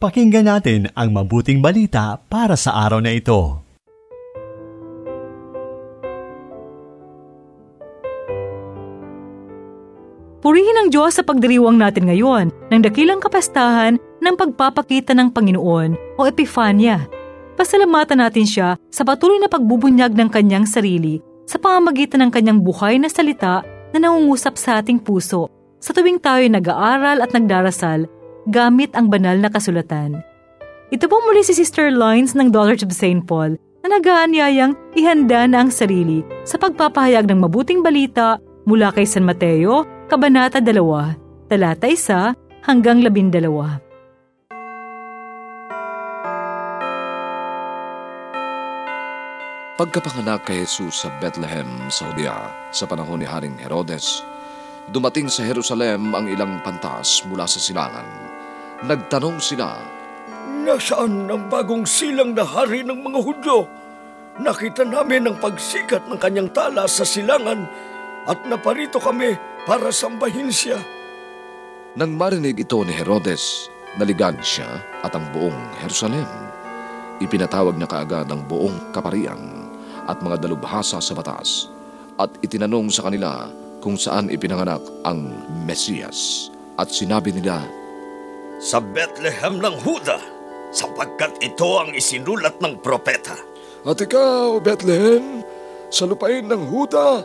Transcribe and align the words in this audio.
Pakinggan 0.00 0.48
natin 0.48 0.88
ang 0.96 1.12
mabuting 1.12 1.60
balita 1.60 2.16
para 2.32 2.56
sa 2.56 2.72
araw 2.88 3.04
na 3.04 3.12
ito. 3.12 3.60
Purihin 10.40 10.80
ang 10.80 10.88
Diyos 10.88 11.20
sa 11.20 11.20
pagdiriwang 11.20 11.76
natin 11.76 12.08
ngayon 12.08 12.48
ng 12.72 12.80
dakilang 12.80 13.20
kapastahan 13.20 14.00
ng 14.00 14.34
pagpapakita 14.40 15.12
ng 15.12 15.36
Panginoon 15.36 16.16
o 16.16 16.24
Epifanya. 16.24 17.04
Pasalamatan 17.60 18.24
natin 18.24 18.48
siya 18.48 18.80
sa 18.88 19.04
patuloy 19.04 19.36
na 19.36 19.52
pagbubunyag 19.52 20.16
ng 20.16 20.32
kanyang 20.32 20.64
sarili 20.64 21.20
sa 21.44 21.60
pamamagitan 21.60 22.24
ng 22.24 22.32
kanyang 22.32 22.64
buhay 22.64 22.96
na 22.96 23.12
salita 23.12 23.60
na 23.92 23.98
nangungusap 24.00 24.56
sa 24.56 24.80
ating 24.80 24.96
puso 24.96 25.52
sa 25.76 25.92
tuwing 25.92 26.16
tayo 26.16 26.48
nag-aaral 26.48 27.20
at 27.20 27.36
nagdarasal 27.36 28.08
gamit 28.48 28.94
ang 28.96 29.12
banal 29.12 29.36
na 29.36 29.52
kasulatan. 29.52 30.24
Ito 30.90 31.06
po 31.06 31.20
muli 31.22 31.44
si 31.44 31.52
Sister 31.52 31.92
Lines 31.92 32.32
ng 32.32 32.48
Dollars 32.48 32.82
of 32.82 32.90
St. 32.90 33.22
Paul 33.28 33.60
na 33.84 33.96
nagaanyayang 33.98 34.74
ihanda 34.96 35.44
na 35.46 35.64
ang 35.64 35.70
sarili 35.70 36.24
sa 36.48 36.56
pagpapahayag 36.56 37.28
ng 37.28 37.38
mabuting 37.46 37.84
balita 37.84 38.40
mula 38.64 38.92
kay 38.92 39.06
San 39.06 39.24
Mateo, 39.24 39.86
Kabanata 40.10 40.58
2, 40.58 41.48
talata 41.48 41.86
1 41.86 42.66
hanggang 42.66 43.00
12. 43.04 43.90
Pagkapanganak 49.80 50.44
kay 50.44 50.60
Jesus 50.68 51.06
sa 51.06 51.08
Bethlehem, 51.24 51.88
Saudia, 51.88 52.36
sa 52.68 52.84
panahon 52.84 53.16
ni 53.16 53.24
Haring 53.24 53.56
Herodes, 53.56 54.20
dumating 54.92 55.32
sa 55.32 55.40
Jerusalem 55.40 56.12
ang 56.12 56.28
ilang 56.28 56.60
pantas 56.60 57.24
mula 57.24 57.48
sa 57.48 57.56
silangan. 57.56 58.29
Nagtanong 58.80 59.36
sila, 59.40 59.76
Nasaan 60.60 61.28
ang 61.28 61.48
bagong 61.48 61.88
silang 61.88 62.36
na 62.36 62.44
hari 62.44 62.84
ng 62.84 63.00
mga 63.00 63.20
Hudyo? 63.20 63.58
Nakita 64.40 64.84
namin 64.88 65.28
ang 65.28 65.36
pagsikat 65.40 66.08
ng 66.08 66.20
kanyang 66.20 66.48
tala 66.52 66.84
sa 66.88 67.04
silangan 67.04 67.64
at 68.24 68.40
naparito 68.48 69.00
kami 69.00 69.36
para 69.68 69.88
sambahin 69.92 70.52
siya. 70.52 70.80
Nang 71.96 72.16
marinig 72.16 72.60
ito 72.60 72.80
ni 72.84 72.92
Herodes, 72.92 73.68
naligan 74.00 74.36
siya 74.40 74.80
at 75.04 75.12
ang 75.12 75.28
buong 75.32 75.60
Jerusalem. 75.84 76.28
Ipinatawag 77.20 77.76
niya 77.76 77.88
kaagad 77.88 78.28
ang 78.32 78.48
buong 78.48 78.96
kaparian 78.96 79.68
at 80.08 80.24
mga 80.24 80.44
dalubhasa 80.44 81.04
sa 81.04 81.12
batas 81.12 81.68
at 82.16 82.32
itinanong 82.40 82.88
sa 82.88 83.08
kanila 83.08 83.48
kung 83.84 83.96
saan 83.96 84.32
ipinanganak 84.32 84.80
ang 85.04 85.32
Mesiyas 85.68 86.48
at 86.80 86.88
sinabi 86.88 87.32
nila, 87.32 87.79
Sa 88.60 88.76
Bethlehem 88.76 89.56
ng 89.56 89.76
Huda, 89.80 90.20
sapagkat 90.68 91.40
ito 91.40 91.80
ang 91.80 91.96
isinulat 91.96 92.60
ng 92.60 92.84
propeta. 92.84 93.32
At 93.88 93.96
ikaw, 93.96 94.60
Bethlehem, 94.60 95.40
sa 95.88 96.04
lupain 96.04 96.44
ng 96.44 96.68
Huda, 96.68 97.24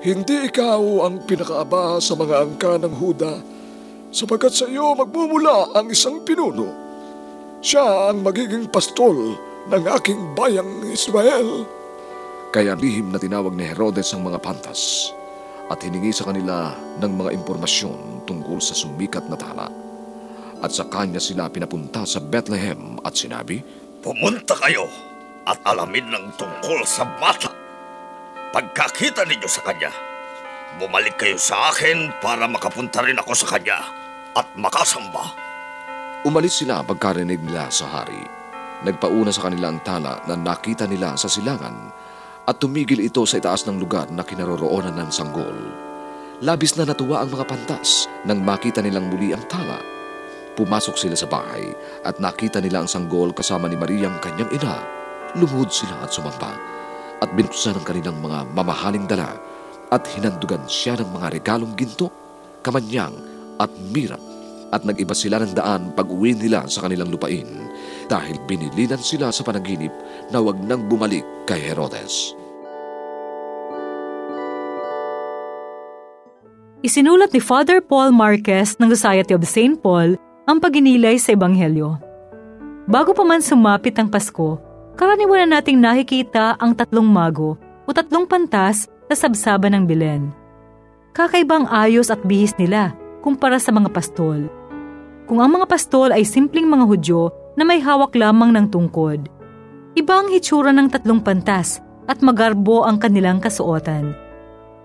hindi 0.00 0.48
ikaw 0.48 1.04
ang 1.04 1.28
pinakaaba 1.28 2.00
sa 2.00 2.16
mga 2.16 2.34
angka 2.40 2.80
ng 2.80 2.88
Huda, 2.88 3.36
sapagkat 4.16 4.56
sa 4.56 4.64
iyo 4.64 4.96
magmumula 4.96 5.76
ang 5.76 5.92
isang 5.92 6.24
pinuno. 6.24 6.72
Siya 7.60 8.08
ang 8.08 8.24
magiging 8.24 8.72
pastol 8.72 9.36
ng 9.68 9.84
aking 10.00 10.32
bayang 10.32 10.88
Israel. 10.88 11.68
Kaya 12.48 12.72
lihim 12.80 13.12
na 13.12 13.20
tinawag 13.20 13.52
ni 13.52 13.68
Herodes 13.68 14.08
ang 14.16 14.24
mga 14.24 14.40
pantas 14.40 15.12
at 15.68 15.84
hiningi 15.84 16.16
sa 16.16 16.32
kanila 16.32 16.72
ng 16.96 17.12
mga 17.12 17.36
impormasyon 17.44 18.24
tungkol 18.24 18.56
sa 18.56 18.72
sumikat 18.72 19.28
na 19.28 19.36
tala. 19.36 19.91
At 20.62 20.70
sa 20.70 20.86
kanya 20.86 21.18
sila 21.18 21.50
pinapunta 21.50 22.06
sa 22.06 22.22
Bethlehem 22.22 23.02
at 23.02 23.18
sinabi, 23.18 23.58
Pumunta 23.98 24.54
kayo 24.62 24.86
at 25.42 25.58
alamin 25.66 26.06
ng 26.06 26.26
tungkol 26.38 26.86
sa 26.86 27.02
bata. 27.18 27.50
Pagkakita 28.54 29.26
ninyo 29.26 29.48
sa 29.50 29.62
kanya, 29.66 29.90
bumalik 30.78 31.18
kayo 31.18 31.34
sa 31.34 31.74
akin 31.74 32.14
para 32.22 32.46
makapunta 32.46 33.02
rin 33.02 33.18
ako 33.18 33.34
sa 33.34 33.58
kanya 33.58 33.78
at 34.38 34.46
makasamba. 34.54 35.34
Umalis 36.22 36.62
sila 36.62 36.86
pagkarinig 36.86 37.42
nila 37.42 37.66
sa 37.74 37.90
hari. 37.90 38.22
Nagpauna 38.86 39.34
sa 39.34 39.50
kanila 39.50 39.70
ang 39.70 39.82
tala 39.82 40.22
na 40.30 40.34
nakita 40.38 40.86
nila 40.86 41.18
sa 41.18 41.26
silangan 41.26 41.90
at 42.46 42.58
tumigil 42.58 43.02
ito 43.02 43.22
sa 43.26 43.38
itaas 43.38 43.66
ng 43.66 43.78
lugar 43.78 44.10
na 44.10 44.26
kinaroroonan 44.26 44.94
ng 44.94 45.10
sanggol. 45.10 45.54
Labis 46.42 46.74
na 46.74 46.86
natuwa 46.86 47.22
ang 47.22 47.30
mga 47.30 47.46
pantas 47.46 48.10
nang 48.26 48.42
makita 48.42 48.82
nilang 48.82 49.06
muli 49.10 49.30
ang 49.30 49.46
tala. 49.46 50.01
Pumasok 50.52 51.00
sila 51.00 51.16
sa 51.16 51.30
bahay 51.30 51.64
at 52.04 52.20
nakita 52.20 52.60
nila 52.60 52.84
ang 52.84 52.88
sanggol 52.90 53.32
kasama 53.32 53.72
ni 53.72 53.76
Mariang 53.80 54.20
kanyang 54.20 54.52
ina. 54.52 54.76
Lumuhod 55.32 55.72
sila 55.72 56.04
at 56.04 56.12
sumamba 56.12 56.52
at 57.24 57.30
binuksan 57.32 57.78
ang 57.78 57.86
kanilang 57.88 58.20
mga 58.20 58.52
mamahaling 58.52 59.08
dala 59.08 59.32
at 59.88 60.04
hinandugan 60.12 60.60
siya 60.68 61.00
ng 61.00 61.08
mga 61.08 61.40
regalong 61.40 61.72
ginto, 61.72 62.12
kamanyang 62.60 63.16
at 63.56 63.72
mirap 63.94 64.20
at 64.72 64.84
nag-iba 64.88 65.12
sila 65.12 65.40
ng 65.40 65.52
daan 65.52 65.92
pag 65.92 66.08
uwi 66.08 66.32
nila 66.32 66.64
sa 66.68 66.84
kanilang 66.84 67.12
lupain 67.12 67.46
dahil 68.08 68.40
binilinan 68.48 69.00
sila 69.00 69.28
sa 69.28 69.44
panaginip 69.44 69.92
na 70.32 70.40
wag 70.40 70.56
nang 70.64 70.88
bumalik 70.88 71.24
kay 71.44 71.60
Herodes. 71.60 72.32
Isinulat 76.82 77.30
ni 77.30 77.38
Father 77.38 77.78
Paul 77.78 78.10
Marquez 78.10 78.74
ng 78.82 78.90
Society 78.90 79.38
of 79.38 79.46
St. 79.46 79.78
Paul 79.78 80.18
ang 80.42 80.58
paginilay 80.58 81.22
sa 81.22 81.38
Ebanghelyo. 81.38 81.98
Bago 82.90 83.14
pa 83.14 83.22
man 83.22 83.38
sumapit 83.38 83.94
ang 83.94 84.10
Pasko, 84.10 84.58
karaniwan 84.98 85.46
na 85.46 85.62
nating 85.62 85.78
nakikita 85.78 86.58
ang 86.58 86.74
tatlong 86.74 87.06
mago 87.06 87.54
o 87.86 87.90
tatlong 87.94 88.26
pantas 88.26 88.90
sa 89.06 89.14
sabsaba 89.14 89.70
ng 89.70 89.86
Belen. 89.86 90.34
Kakaibang 91.14 91.70
ayos 91.70 92.10
at 92.10 92.18
bihis 92.26 92.56
nila 92.58 92.96
kumpara 93.22 93.60
sa 93.60 93.70
mga 93.70 93.92
pastol. 93.92 94.50
Kung 95.30 95.38
ang 95.38 95.54
mga 95.54 95.70
pastol 95.70 96.10
ay 96.10 96.26
simpleng 96.26 96.66
mga 96.66 96.88
Hudyo 96.90 97.30
na 97.54 97.62
may 97.62 97.78
hawak 97.78 98.16
lamang 98.18 98.50
ng 98.50 98.66
tungkod, 98.72 99.28
iba 99.94 100.14
ang 100.18 100.32
hitsura 100.32 100.74
ng 100.74 100.90
tatlong 100.90 101.22
pantas 101.22 101.78
at 102.10 102.18
magarbo 102.18 102.82
ang 102.82 102.98
kanilang 102.98 103.38
kasuotan. 103.38 104.10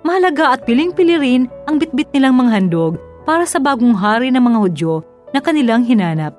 Mahalaga 0.06 0.54
at 0.54 0.68
piling-pili 0.70 1.18
rin 1.18 1.44
ang 1.66 1.82
bitbit 1.82 2.14
nilang 2.14 2.38
mga 2.38 2.52
handog 2.54 3.02
para 3.26 3.44
sa 3.50 3.58
bagong 3.58 3.98
hari 3.98 4.30
ng 4.30 4.44
mga 4.44 4.60
Hudyo 4.62 4.94
na 5.38 5.42
kanilang 5.46 5.86
hinanap. 5.86 6.34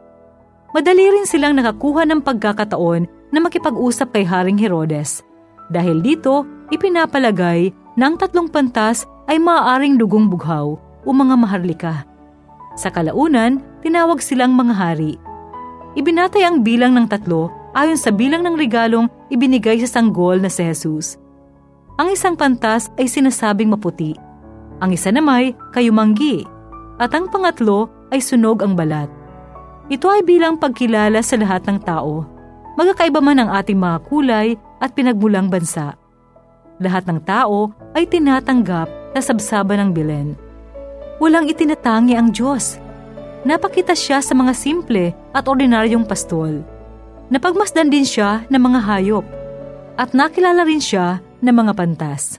Madali 0.74 1.06
rin 1.06 1.22
silang 1.22 1.54
nakakuha 1.54 2.02
ng 2.10 2.18
pagkakataon 2.26 3.06
na 3.30 3.38
makipag-usap 3.38 4.10
kay 4.10 4.26
Haring 4.26 4.58
Herodes. 4.58 5.22
Dahil 5.70 6.02
dito, 6.02 6.42
ipinapalagay 6.74 7.70
na 7.94 8.10
ang 8.10 8.18
tatlong 8.18 8.50
pantas 8.50 9.06
ay 9.30 9.38
maaaring 9.38 9.94
dugong 9.94 10.26
bughaw 10.26 10.74
o 11.06 11.08
mga 11.14 11.34
maharlika. 11.38 11.94
Sa 12.74 12.90
kalaunan, 12.90 13.62
tinawag 13.86 14.18
silang 14.18 14.58
mga 14.58 14.74
hari. 14.74 15.14
Ibinatay 15.94 16.42
ang 16.42 16.66
bilang 16.66 16.98
ng 16.98 17.06
tatlo 17.06 17.54
ayon 17.78 17.96
sa 17.96 18.10
bilang 18.10 18.42
ng 18.42 18.58
regalong 18.58 19.06
ibinigay 19.30 19.78
sa 19.86 20.00
sanggol 20.00 20.42
na 20.42 20.50
si 20.50 20.66
Jesus. 20.66 21.14
Ang 21.98 22.14
isang 22.14 22.34
pantas 22.34 22.90
ay 22.98 23.10
sinasabing 23.10 23.70
maputi, 23.70 24.14
ang 24.78 24.94
isa 24.94 25.10
namay 25.10 25.54
kayumanggi, 25.74 26.46
at 27.02 27.10
ang 27.14 27.26
pangatlo 27.26 27.90
ay 28.12 28.20
sunog 28.20 28.64
ang 28.64 28.74
balat. 28.78 29.10
Ito 29.88 30.06
ay 30.08 30.22
bilang 30.24 30.60
pagkilala 30.60 31.24
sa 31.24 31.40
lahat 31.40 31.64
ng 31.64 31.80
tao, 31.80 32.24
magkakaiba 32.76 33.20
man 33.24 33.40
ang 33.40 33.50
ating 33.56 33.80
mga 33.80 33.98
kulay 34.06 34.48
at 34.78 34.92
pinagmulang 34.92 35.48
bansa. 35.48 35.96
Lahat 36.78 37.08
ng 37.08 37.18
tao 37.24 37.74
ay 37.96 38.06
tinatanggap 38.06 38.86
sa 39.18 39.20
sabsaba 39.34 39.74
ng 39.74 39.90
Belen. 39.90 40.38
Walang 41.18 41.50
itinatangi 41.50 42.14
ang 42.14 42.30
Diyos. 42.30 42.78
Napakita 43.42 43.98
siya 43.98 44.22
sa 44.22 44.36
mga 44.36 44.54
simple 44.54 45.10
at 45.34 45.44
ordinaryong 45.50 46.06
pastol. 46.06 46.62
Napagmasdan 47.28 47.90
din 47.90 48.06
siya 48.06 48.46
ng 48.46 48.62
mga 48.62 48.80
hayop 48.86 49.26
at 49.98 50.14
nakilala 50.14 50.62
rin 50.62 50.78
siya 50.78 51.18
ng 51.42 51.54
mga 51.54 51.72
pantas. 51.74 52.38